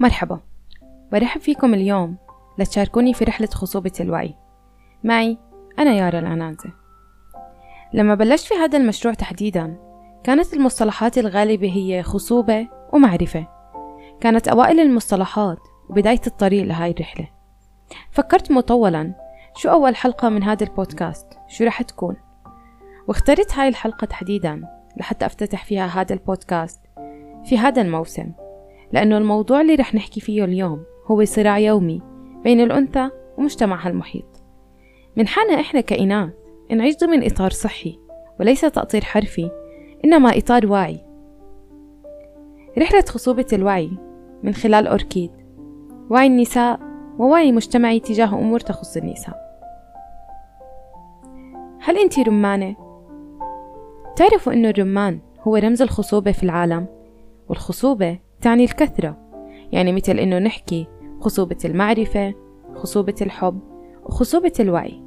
مرحبا. 0.00 0.40
برحب 1.12 1.40
فيكم 1.40 1.74
اليوم 1.74 2.16
لتشاركوني 2.58 3.14
في 3.14 3.24
رحلة 3.24 3.46
خصوبة 3.46 3.92
الوعي. 4.00 4.34
معي 5.04 5.38
أنا 5.78 5.92
يارا 5.92 6.18
العنانزة 6.18 6.72
لما 7.92 8.14
بلشت 8.14 8.46
في 8.46 8.54
هذا 8.54 8.78
المشروع 8.78 9.14
تحديدا 9.14 9.76
كانت 10.24 10.54
المصطلحات 10.54 11.18
الغالبة 11.18 11.72
هي 11.72 12.02
خصوبة 12.02 12.68
ومعرفة. 12.92 13.46
كانت 14.20 14.48
أوائل 14.48 14.80
المصطلحات 14.80 15.58
وبداية 15.90 16.20
الطريق 16.26 16.64
لهاي 16.64 16.90
الرحلة. 16.90 17.28
فكرت 18.10 18.50
مطولا 18.50 19.14
شو 19.56 19.70
أول 19.70 19.96
حلقة 19.96 20.28
من 20.28 20.42
هذا 20.42 20.66
البودكاست؟ 20.66 21.26
شو 21.48 21.64
رح 21.64 21.82
تكون؟ 21.82 22.16
واخترت 23.08 23.58
هاي 23.58 23.68
الحلقة 23.68 24.04
تحديدا 24.04 24.62
لحتى 24.96 25.26
أفتتح 25.26 25.64
فيها 25.64 25.86
هذا 25.86 26.14
البودكاست 26.14 26.80
في 27.44 27.58
هذا 27.58 27.82
الموسم. 27.82 28.32
لأنه 28.92 29.18
الموضوع 29.18 29.60
اللي 29.60 29.74
رح 29.74 29.94
نحكي 29.94 30.20
فيه 30.20 30.44
اليوم 30.44 30.84
هو 31.06 31.24
صراع 31.24 31.58
يومي 31.58 32.02
بين 32.44 32.60
الأنثى 32.60 33.10
ومجتمعها 33.38 33.88
المحيط 33.88 34.42
من 35.16 35.28
حقنا 35.28 35.60
إحنا 35.60 35.80
كإناث 35.80 36.30
نعيش 36.70 36.96
ضمن 36.96 37.24
إطار 37.24 37.50
صحي 37.50 37.98
وليس 38.40 38.60
تأطير 38.60 39.04
حرفي 39.04 39.50
إنما 40.04 40.38
إطار 40.38 40.66
واعي 40.66 41.00
رحلة 42.78 43.04
خصوبة 43.08 43.46
الوعي 43.52 43.90
من 44.42 44.54
خلال 44.54 44.86
أوركيد 44.86 45.30
وعي 46.10 46.26
النساء 46.26 46.80
ووعي 47.18 47.52
مجتمعي 47.52 48.00
تجاه 48.00 48.34
أمور 48.34 48.60
تخص 48.60 48.96
النساء. 48.96 49.34
هل 51.82 51.98
أنت 51.98 52.18
رمانة؟ 52.18 52.76
تعرفوا 54.16 54.52
أنه 54.52 54.68
الرمان 54.70 55.20
هو 55.40 55.56
رمز 55.56 55.82
الخصوبة 55.82 56.32
في 56.32 56.42
العالم 56.42 56.86
والخصوبة 57.48 58.18
تعني 58.40 58.64
الكثرة. 58.64 59.16
يعني 59.72 59.92
مثل 59.92 60.18
إنه 60.18 60.38
نحكي 60.38 60.86
خصوبة 61.20 61.58
المعرفة 61.64 62.34
خصوبة 62.74 63.14
الحب 63.20 63.60
وخصوبة 64.04 64.52
الوعي. 64.60 65.02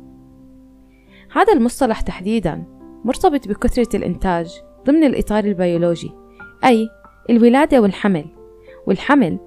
هذا 1.32 1.54
المصطلح 1.54 2.02
تحديدا 2.02 2.64
مرتبط 3.06 3.48
بكثرة 3.48 3.98
الإنتاج 3.98 4.62
ضمن 4.86 5.04
الإطار 5.04 5.44
البيولوجي 5.44 6.12
أي 6.66 6.90
الولادة 7.30 7.82
والحمل. 7.82 8.26
والحمل 8.88 9.40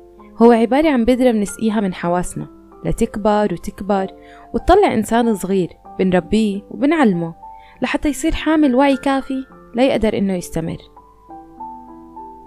هو 0.43 0.53
عبارة 0.53 0.91
عن 0.91 1.05
بذرة 1.05 1.31
بنسقيها 1.31 1.81
من 1.81 1.95
حواسنا 1.95 2.47
لتكبر 2.85 3.49
وتكبر 3.53 4.07
وتطلع 4.55 4.95
إنسان 4.95 5.35
صغير 5.35 5.69
بنربيه 5.99 6.63
وبنعلمه 6.71 7.35
لحتى 7.83 8.09
يصير 8.09 8.35
حامل 8.35 8.75
وعي 8.75 8.97
كافي 8.97 9.47
ليقدر 9.75 10.19
إنه 10.19 10.33
يستمر. 10.33 10.77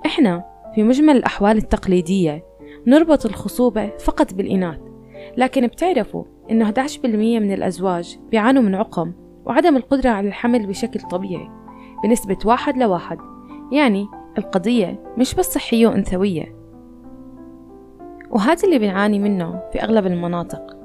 إحنا 0.05 0.43
في 0.75 0.83
مجمل 0.83 1.17
الأحوال 1.17 1.57
التقليدية. 1.57 2.45
نربط 2.87 3.25
الخصوبة 3.25 3.97
فقط 3.97 4.33
بالإناث 4.33 4.79
لكن 5.37 5.67
بتعرفوا 5.67 6.23
إنه 6.51 6.65
11% 6.65 7.05
من 7.39 7.53
الأزواج 7.53 8.19
بيعانوا 8.31 8.63
من 8.63 8.75
عقم 8.75 9.13
وعدم 9.45 9.77
القدرة 9.77 10.09
على 10.09 10.27
الحمل 10.27 10.67
بشكل 10.67 10.99
طبيعي 10.99 11.49
بنسبة 12.03 12.37
واحد 12.45 12.77
لواحد. 12.77 13.17
يعني 13.71 14.07
القضية 14.37 15.13
مش 15.17 15.35
بس 15.35 15.53
صحية 15.53 15.87
وأنثوية. 15.87 16.55
وهذا 18.29 18.63
اللي 18.63 18.79
بنعاني 18.79 19.19
منه 19.19 19.61
في 19.71 19.83
أغلب 19.83 20.05
المناطق. 20.05 20.77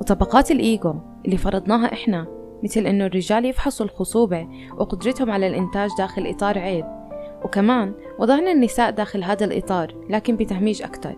وطبقات 0.00 0.50
الإيجو 0.50 0.94
اللي 1.24 1.36
فرضناها 1.36 1.92
إحنا 1.92 2.26
مثل 2.64 2.80
إنه 2.80 3.06
الرجال 3.06 3.44
يفحصوا 3.44 3.86
الخصوبة 3.86 4.48
وقدرتهم 4.78 5.30
على 5.30 5.46
الإنتاج 5.46 5.90
داخل 5.98 6.26
إطار 6.26 6.58
عيب 6.58 6.99
وكمان 7.44 7.92
وضعنا 8.18 8.52
النساء 8.52 8.90
داخل 8.90 9.24
هذا 9.24 9.44
الإطار 9.44 9.94
لكن 10.10 10.36
بتهميش 10.36 10.82
أكتر. 10.82 11.16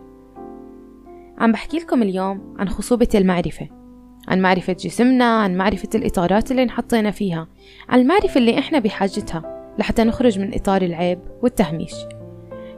عم 1.39 1.53
بحكي 1.53 1.79
لكم 1.79 2.03
اليوم 2.03 2.55
عن 2.59 2.69
خصوبة 2.69 3.09
المعرفة 3.15 3.69
عن 4.29 4.41
معرفة 4.41 4.73
جسمنا 4.73 5.25
عن 5.25 5.57
معرفة 5.57 5.89
الإطارات 5.95 6.51
اللي 6.51 6.63
انحطينا 6.63 7.11
فيها 7.11 7.49
عن 7.89 8.01
المعرفة 8.01 8.39
اللي 8.39 8.59
إحنا 8.59 8.79
بحاجتها 8.79 9.75
لحتى 9.79 10.05
نخرج 10.05 10.39
من 10.39 10.55
إطار 10.55 10.83
العيب 10.83 11.19
والتهميش. 11.43 11.95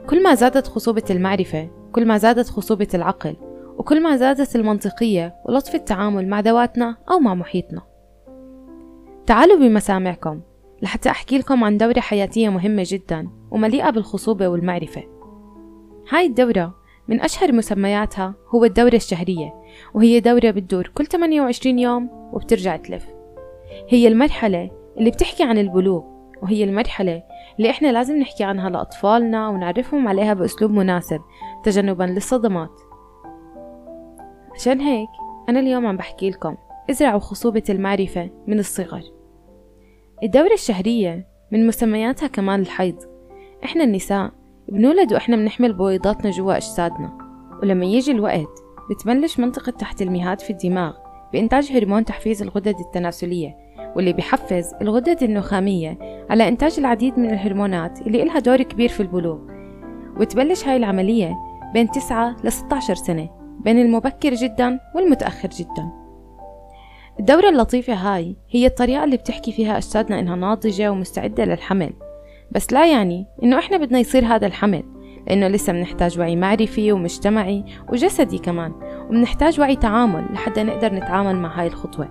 كل 0.07 0.23
ما 0.23 0.35
زادت 0.35 0.67
خصوبة 0.67 1.03
المعرفة 1.09 1.69
كل 1.91 2.05
ما 2.05 2.17
زادت 2.17 2.49
خصوبة 2.49 2.87
العقل 2.93 3.35
وكل 3.77 4.03
ما 4.03 4.17
زادت 4.17 4.55
المنطقية 4.55 5.35
ولطف 5.45 5.75
التعامل 5.75 6.27
مع 6.27 6.39
ذواتنا 6.39 6.97
أو 7.11 7.19
مع 7.19 7.33
محيطنا. 7.35 7.81
تعالوا 9.25 9.57
بمسامعكم 9.57 10.41
لحتى 10.85 11.09
أحكي 11.09 11.37
لكم 11.37 11.63
عن 11.63 11.77
دورة 11.77 11.99
حياتية 11.99 12.49
مهمة 12.49 12.83
جدا 12.85 13.27
ومليئة 13.51 13.89
بالخصوبة 13.89 14.47
والمعرفة. 14.47 15.03
هاي 16.11 16.25
الدورة 16.25 16.75
من 17.07 17.21
أشهر 17.21 17.51
مسمياتها 17.51 18.35
هو 18.55 18.65
الدورة 18.65 18.95
الشهرية 18.95 19.53
وهي 19.93 20.19
دورة 20.19 20.51
بتدور 20.51 20.87
كل 20.87 21.05
28 21.05 21.79
يوم 21.79 22.09
وبترجع 22.33 22.77
تلف. 22.77 23.07
هي 23.89 24.07
المرحلة 24.07 24.71
اللي 24.97 25.11
بتحكي 25.11 25.43
عن 25.43 25.57
البلوغ 25.57 26.03
وهي 26.41 26.63
المرحلة 26.63 27.23
اللي 27.57 27.69
إحنا 27.69 27.91
لازم 27.91 28.17
نحكي 28.17 28.43
عنها 28.43 28.69
لأطفالنا 28.69 29.49
ونعرفهم 29.49 30.07
عليها 30.07 30.33
بأسلوب 30.33 30.71
مناسب 30.71 31.21
تجنبا 31.63 32.03
للصدمات. 32.03 32.81
عشان 34.55 34.81
هيك 34.81 35.09
أنا 35.49 35.59
اليوم 35.59 35.85
عم 35.85 35.97
بحكي 35.97 36.29
لكم 36.29 36.55
إزرعوا 36.89 37.19
خصوبة 37.19 37.63
المعرفة 37.69 38.29
من 38.47 38.59
الصغر. 38.59 39.14
الدورة 40.23 40.53
الشهرية 40.53 41.27
من 41.51 41.67
مسمياتها 41.67 42.27
كمان 42.27 42.59
الحيض. 42.59 42.95
إحنا 43.63 43.83
النساء 43.83 44.31
بنولد 44.67 45.13
وإحنا 45.13 45.35
بنحمل 45.35 45.73
بويضاتنا 45.73 46.31
جوا 46.31 46.57
أجسادنا 46.57 47.17
ولما 47.63 47.85
يجي 47.85 48.11
الوقت 48.11 48.63
بتبلش 48.89 49.39
منطقة 49.39 49.71
تحت 49.71 50.01
المهاد 50.01 50.39
في 50.41 50.49
الدماغ 50.49 50.93
بإنتاج 51.33 51.71
هرمون 51.71 52.05
تحفيز 52.05 52.41
الغدد 52.41 52.79
التناسلية 52.79 53.57
واللي 53.95 54.13
بيحفز 54.13 54.73
الغدد 54.81 55.23
النخامية 55.23 55.97
على 56.29 56.47
إنتاج 56.47 56.75
العديد 56.79 57.19
من 57.19 57.29
الهرمونات 57.29 58.01
اللي 58.01 58.23
إلها 58.23 58.39
دور 58.39 58.61
كبير 58.61 58.89
في 58.89 58.99
البلوغ. 58.99 59.39
وتبلش 60.19 60.67
هاي 60.67 60.77
العملية 60.77 61.33
بين 61.73 61.91
9 61.91 62.35
ل 62.43 62.51
16 62.51 62.95
سنة 62.95 63.29
بين 63.63 63.79
المبكر 63.79 64.33
جدا 64.33 64.79
والمتأخر 64.95 65.49
جدا. 65.49 66.04
الدورة 67.19 67.49
اللطيفة 67.49 67.93
هاي 67.93 68.35
هي 68.49 68.65
الطريقة 68.65 69.03
اللي 69.03 69.17
بتحكي 69.17 69.51
فيها 69.51 69.77
أجسادنا 69.77 70.19
إنها 70.19 70.35
ناضجة 70.35 70.91
ومستعدة 70.91 71.45
للحمل. 71.45 71.93
بس 72.51 72.73
لا 72.73 72.91
يعني 72.91 73.27
إنه 73.43 73.59
إحنا 73.59 73.77
بدنا 73.77 73.99
يصير 73.99 74.25
هذا 74.25 74.47
الحمل 74.47 74.83
لأنه 75.27 75.47
لسه 75.47 75.73
بنحتاج 75.73 76.19
وعي 76.19 76.35
معرفي 76.35 76.91
ومجتمعي 76.91 77.65
وجسدي 77.89 78.37
كمان 78.37 78.71
وبنحتاج 79.09 79.59
وعي 79.59 79.75
تعامل 79.75 80.25
لحتى 80.33 80.63
نقدر 80.63 80.93
نتعامل 80.93 81.35
مع 81.35 81.59
هاي 81.59 81.67
الخطوة. 81.67 82.09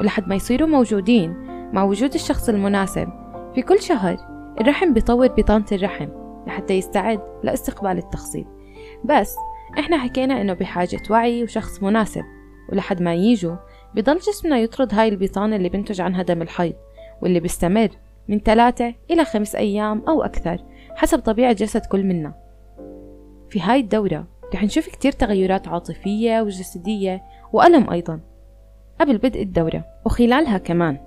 ولحد 0.00 0.28
ما 0.28 0.34
يصيروا 0.34 0.68
موجودين 0.68 1.34
مع 1.72 1.82
وجود 1.84 2.14
الشخص 2.14 2.48
المناسب 2.48 3.08
في 3.54 3.62
كل 3.62 3.80
شهر 3.80 4.16
الرحم 4.60 4.92
بيطور 4.92 5.26
بطانة 5.26 5.66
الرحم 5.72 6.08
لحتى 6.46 6.74
يستعد 6.74 7.20
لاستقبال 7.42 7.98
التخصيب. 7.98 8.46
بس 9.04 9.36
إحنا 9.78 9.98
حكينا 9.98 10.40
إنه 10.40 10.52
بحاجة 10.52 11.02
وعي 11.10 11.42
وشخص 11.42 11.82
مناسب 11.82 12.24
ولحد 12.72 13.02
ما 13.02 13.14
ييجوا 13.14 13.56
بضل 13.94 14.18
جسمنا 14.18 14.58
يطرد 14.58 14.94
هاي 14.94 15.08
البطانة 15.08 15.56
اللي 15.56 15.68
بنتج 15.68 16.00
عنها 16.00 16.22
دم 16.22 16.42
الحيض 16.42 16.74
واللي 17.22 17.40
بيستمر 17.40 17.88
من 18.28 18.38
ثلاثة 18.38 18.94
إلى 19.10 19.24
خمس 19.24 19.54
أيام 19.54 20.02
أو 20.08 20.22
أكثر 20.22 20.64
حسب 20.96 21.18
طبيعة 21.18 21.52
جسد 21.52 21.86
كل 21.86 22.04
منا. 22.04 22.34
في 23.50 23.60
هاي 23.60 23.80
الدورة 23.80 24.26
رح 24.54 24.64
نشوف 24.64 24.88
كتير 24.88 25.12
تغيرات 25.12 25.68
عاطفية 25.68 26.40
وجسدية 26.40 27.22
وألم 27.52 27.90
أيضا 27.90 28.20
قبل 29.00 29.18
بدء 29.18 29.42
الدورة 29.42 29.84
وخلالها 30.06 30.58
كمان. 30.58 30.98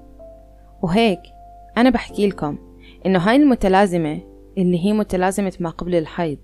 وهيك 0.81 1.19
أنا 1.77 1.89
بحكي 1.89 2.27
لكم 2.27 2.57
إنه 3.05 3.19
هاي 3.19 3.35
المتلازمة 3.35 4.19
اللي 4.57 4.85
هي 4.85 4.93
متلازمة 4.93 5.53
ما 5.59 5.69
قبل 5.69 5.95
الحيض 5.95 6.37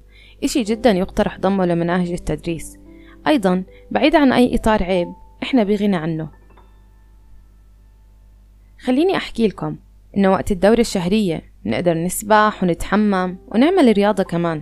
إشي 0.44 0.64
جدا 0.64 0.92
يقترح 0.92 1.40
ضمه 1.40 1.66
لمناهج 1.66 2.12
التدريس. 2.12 2.78
أيضا 3.28 3.64
بعيد 3.92 4.16
عن 4.16 4.34
أي 4.34 4.56
إطار 4.56 4.84
عيب 4.84 5.08
إحنا 5.44 5.64
بغنى 5.64 5.96
عنه. 5.96 6.30
خليني 8.80 9.18
أحكي 9.18 9.48
لكم 9.48 9.76
إنه 10.18 10.32
وقت 10.32 10.52
الدورة 10.52 10.80
الشهرية 10.80 11.42
نقدر 11.66 11.94
نسبح 11.94 12.64
ونتحمم 12.64 13.38
ونعمل 13.48 13.94
رياضة 13.94 14.24
كمان. 14.24 14.62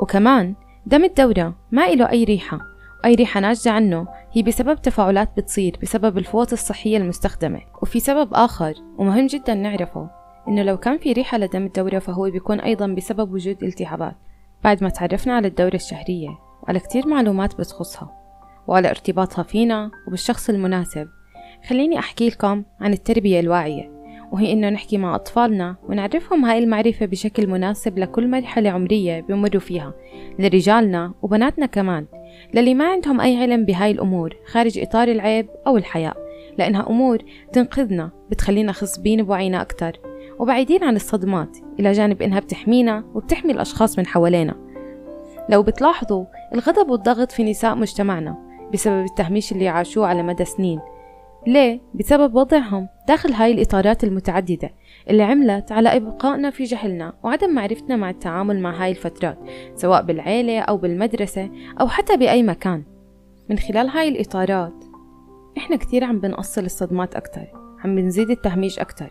وكمان 0.00 0.54
دم 0.86 1.04
الدورة 1.04 1.54
ما 1.72 1.86
إله 1.86 2.10
أي 2.10 2.24
ريحة 2.24 2.60
أي 3.04 3.14
ريحة 3.14 3.40
ناتجة 3.40 3.70
عنه. 3.70 4.08
هي 4.32 4.42
بسبب 4.42 4.82
تفاعلات 4.82 5.30
بتصير 5.36 5.76
بسبب 5.82 6.18
الفوط 6.18 6.52
الصحية 6.52 6.96
المستخدمة. 6.96 7.60
وفي 7.82 8.00
سبب 8.00 8.34
آخر 8.34 8.74
ومهم 8.98 9.26
جدا 9.26 9.54
نعرفه 9.54 10.10
إنه 10.48 10.62
لو 10.62 10.76
كان 10.76 10.98
في 10.98 11.12
ريحة 11.12 11.38
لدم 11.38 11.66
الدورة 11.66 11.98
فهو 11.98 12.30
بيكون 12.30 12.60
أيضا 12.60 12.86
بسبب 12.86 13.32
وجود 13.32 13.62
التهابات. 13.62 14.16
بعد 14.64 14.82
ما 14.82 14.88
تعرفنا 14.88 15.36
على 15.36 15.48
الدورة 15.48 15.74
الشهرية 15.74 16.38
وعلى 16.62 16.80
كتير 16.80 17.08
معلومات 17.08 17.54
بتخصها. 17.54 18.27
وعلى 18.68 18.90
ارتباطها 18.90 19.42
فينا 19.42 19.90
وبالشخص 20.06 20.50
المناسب. 20.50 21.08
خليني 21.68 21.98
أحكي 21.98 22.28
لكم 22.28 22.64
عن 22.80 22.92
التربية 22.92 23.40
الواعية 23.40 23.98
وهي 24.32 24.52
إنه 24.52 24.70
نحكي 24.70 24.98
مع 24.98 25.14
أطفالنا 25.14 25.76
ونعرفهم 25.88 26.44
هاي 26.44 26.58
المعرفة 26.58 27.06
بشكل 27.06 27.46
مناسب 27.46 27.98
لكل 27.98 28.28
مرحلة 28.28 28.70
عمرية 28.70 29.20
بمروا 29.20 29.60
فيها 29.60 29.94
لرجالنا 30.38 31.14
وبناتنا 31.22 31.66
كمان 31.66 32.06
للي 32.54 32.74
ما 32.74 32.88
عندهم 32.88 33.20
أي 33.20 33.36
علم 33.36 33.64
بهاي 33.64 33.90
الأمور 33.90 34.36
خارج 34.46 34.78
إطار 34.78 35.08
العيب 35.08 35.48
أو 35.66 35.76
الحياء 35.76 36.16
لأنها 36.58 36.88
أمور 36.90 37.18
تنقذنا 37.52 38.10
بتخلينا 38.30 38.72
خصبين 38.72 39.22
بوعينا 39.22 39.62
أكتر. 39.62 40.00
وبعيدين 40.38 40.84
عن 40.84 40.96
الصدمات 40.96 41.58
إلى 41.80 41.92
جانب 41.92 42.22
إنها 42.22 42.40
بتحمينا 42.40 43.04
وبتحمي 43.14 43.52
الأشخاص 43.52 43.98
من 43.98 44.06
حوالينا. 44.06 44.54
لو 45.48 45.62
بتلاحظوا 45.62 46.24
الغضب 46.54 46.90
والضغط 46.90 47.32
في 47.32 47.44
نساء 47.44 47.74
مجتمعنا. 47.74 48.47
بسبب 48.72 49.04
التهميش 49.04 49.52
اللي 49.52 49.68
عاشوه 49.68 50.06
على 50.06 50.22
مدى 50.22 50.44
سنين. 50.44 50.80
ليه؟ 51.46 51.80
بسبب 51.94 52.34
وضعهم 52.34 52.88
داخل 53.08 53.32
هاي 53.32 53.52
الإطارات 53.52 54.04
المتعددة 54.04 54.70
اللي 55.10 55.22
عملت 55.22 55.72
على 55.72 55.96
إبقائنا 55.96 56.50
في 56.50 56.64
جهلنا 56.64 57.12
وعدم 57.22 57.54
معرفتنا 57.54 57.96
مع 57.96 58.10
التعامل 58.10 58.60
مع 58.60 58.84
هاي 58.84 58.90
الفترات 58.90 59.38
سواء 59.74 60.02
بالعيلة 60.02 60.60
أو 60.60 60.76
بالمدرسة 60.76 61.50
أو 61.80 61.88
حتى 61.88 62.16
بأي 62.16 62.42
مكان. 62.42 62.84
من 63.50 63.58
خلال 63.58 63.88
هاي 63.88 64.08
الإطارات 64.08 64.84
إحنا 65.58 65.76
كتير 65.76 66.04
عم 66.04 66.20
بنقصل 66.20 66.64
الصدمات 66.64 67.14
أكتر 67.14 67.46
عم 67.84 67.96
بنزيد 67.96 68.30
التهميش 68.30 68.78
أكتر. 68.78 69.10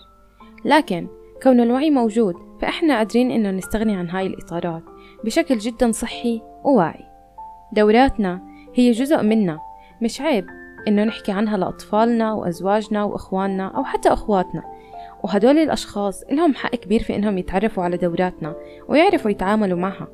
لكن 0.65 1.07
كون 1.44 1.60
الوعي 1.60 1.89
موجود 1.89 2.36
فإحنا 2.62 2.98
قادرين 2.98 3.31
إنه 3.31 3.51
نستغني 3.51 3.95
عن 3.95 4.10
هاي 4.10 4.27
الإطارات 4.27 4.83
بشكل 5.24 5.57
جدا 5.57 5.92
صحي 5.92 6.42
وواعي. 6.63 7.03
دوراتنا 7.74 8.56
هي 8.77 8.91
جزء 8.91 9.21
منا. 9.21 9.59
مش 10.01 10.21
عيب 10.21 10.45
إنه 10.88 11.03
نحكي 11.03 11.31
عنها 11.31 11.57
لأطفالنا 11.57 12.33
وأزواجنا 12.33 13.03
وإخواننا 13.03 13.68
أو 13.68 13.83
حتى 13.83 14.09
أخواتنا. 14.09 14.63
وهدول 15.24 15.57
الأشخاص 15.57 16.24
لهم 16.31 16.53
حق 16.53 16.75
كبير 16.75 17.03
في 17.03 17.15
إنهم 17.15 17.38
يتعرفوا 17.38 17.83
على 17.83 17.97
دوراتنا 17.97 18.56
ويعرفوا 18.88 19.31
يتعاملوا 19.31 19.79
معها. 19.79 20.07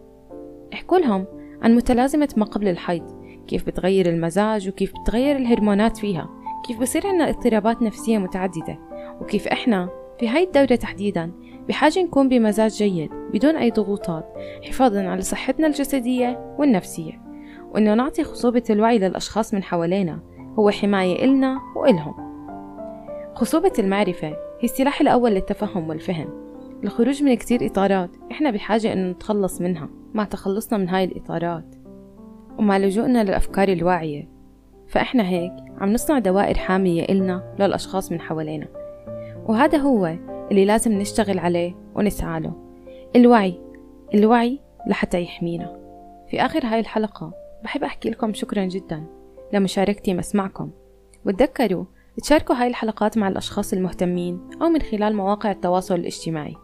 احكوا 0.74 0.98
لهم 0.98 1.26
عن 1.62 1.76
متلازمة 1.76 2.30
ما 2.38 2.46
قبل 2.46 2.68
الحيض. 2.68 3.24
كيف 3.48 3.66
بتغير 3.68 4.10
المزاج 4.10 4.70
وكيف 4.70 4.94
بتغير 5.02 5.36
الهرمونات 5.36 5.98
فيها. 5.98 6.30
كيف 6.68 6.82
بصير 6.82 7.08
عنا 7.08 7.30
اضطرابات 7.30 7.82
نفسية 7.82 8.18
متعددة. 8.18 8.80
وكيف 9.22 9.48
إحنا 9.48 9.90
في 10.20 10.28
هاي 10.28 10.44
الدورة 10.44 10.76
تحديدا 10.76 11.32
بحاجة 11.68 12.00
نكون 12.00 12.30
بمزاج 12.30 12.72
جيد 12.72 13.10
بدون 13.34 13.56
أي 13.56 13.72
ضغوطات 13.72 14.34
حفاظا 14.64 15.08
على 15.08 15.22
صحتنا 15.22 15.68
الجسدية 15.68 16.56
والنفسية. 16.60 17.33
وإنه 17.74 17.94
نعطي 17.94 18.24
خصوبة 18.24 18.64
الوعي 18.70 19.00
للأشخاص 19.00 19.54
من 19.54 19.64
حوالينا 19.64 20.20
هو 20.60 20.70
حماية 20.70 21.26
إلنا 21.26 21.60
وإلهم. 21.76 22.14
خصوبة 23.36 23.74
المعرفة 23.80 24.28
هي 24.28 24.64
السلاح 24.64 25.02
الأول 25.02 25.32
للتفهم 25.32 25.90
والفهم. 25.90 26.30
الخروج 26.84 27.24
من 27.24 27.34
كتير 27.34 27.66
إطارات 27.66 28.10
إحنا 28.32 28.52
بحاجة 28.52 28.94
إنه 28.94 29.12
نتخلص 29.12 29.62
منها 29.62 29.90
مع 30.14 30.24
تخلصنا 30.24 30.78
من 30.78 30.90
هاي 30.90 31.04
الإطارات. 31.04 31.76
ومع 32.60 32.78
لجوءنا 32.78 33.24
للأفكار 33.24 33.68
الواعية 33.68 34.30
فإحنا 34.88 35.28
هيك 35.30 35.54
عم 35.78 35.94
نصنع 35.94 36.20
دوائر 36.20 36.58
حامية 36.58 37.04
إلنا 37.04 37.56
للأشخاص 37.60 38.12
من 38.12 38.22
حوالينا. 38.22 38.68
وهذا 39.46 39.78
هو 39.78 40.16
اللي 40.52 40.66
لازم 40.66 40.92
نشتغل 40.92 41.40
عليه 41.40 41.76
ونسعى 41.96 42.40
له. 42.40 42.54
الوعي 43.16 43.60
الوعي 44.14 44.60
لحتى 44.88 45.22
يحمينا. 45.22 45.80
في 46.30 46.42
آخر 46.42 46.66
هاي 46.66 46.80
الحلقة 46.80 47.43
بحب 47.64 47.84
أحكي 47.84 48.10
لكم 48.10 48.34
شكرا 48.34 48.66
جدا 48.66 49.04
لمشاركتي 49.54 50.14
مسمعكم 50.14 50.72
وتذكروا 51.26 51.86
تشاركوا 52.24 52.56
هاي 52.56 52.68
الحلقات 52.68 53.18
مع 53.18 53.28
الأشخاص 53.28 53.74
المهتمين 53.74 54.50
أو 54.62 54.70
من 54.70 54.82
خلال 54.82 55.16
مواقع 55.16 55.52
التواصل 55.52 55.96
الاجتماعي. 55.96 56.56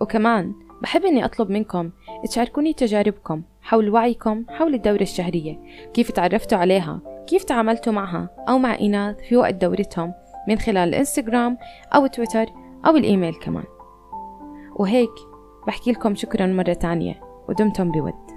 وكمان 0.00 0.54
بحب 0.82 1.04
أني 1.04 1.24
أطلب 1.24 1.50
منكم 1.50 1.90
تشاركوني 2.24 2.72
تجاربكم 2.72 3.42
حول 3.62 3.90
وعيكم 3.90 4.44
حول 4.48 4.74
الدورة 4.74 5.02
الشهرية 5.02 5.60
كيف 5.94 6.10
تعرفتوا 6.10 6.58
عليها 6.58 7.00
كيف 7.26 7.44
تعاملتوا 7.44 7.92
معها 7.92 8.28
أو 8.48 8.58
مع 8.58 8.78
إناث 8.80 9.16
في 9.20 9.36
وقت 9.36 9.54
دورتهم 9.54 10.14
من 10.48 10.58
خلال 10.58 10.88
الإنستغرام 10.88 11.58
أو 11.94 12.06
تويتر 12.06 12.46
أو 12.86 12.96
الإيميل 12.96 13.34
كمان. 13.34 13.64
وهيك 14.76 15.14
بحكي 15.66 15.92
لكم 15.92 16.14
شكرا 16.14 16.46
مرة 16.46 16.72
تانية 16.72 17.20
ودمتم 17.48 17.92
بود. 17.92 18.31